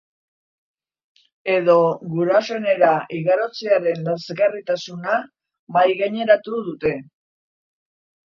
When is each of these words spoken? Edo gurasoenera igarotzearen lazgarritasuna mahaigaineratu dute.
Edo 1.55 1.75
gurasoenera 2.13 2.89
igarotzearen 3.19 4.01
lazgarritasuna 4.07 5.19
mahaigaineratu 5.77 6.63
dute. 6.71 6.95